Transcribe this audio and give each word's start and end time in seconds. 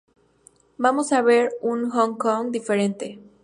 Vamos 0.79 1.11
a 1.13 1.21
ver 1.21 1.51
un 1.61 1.91
Hong 1.91 2.17
Kong 2.17 2.49
diferente 2.49 3.19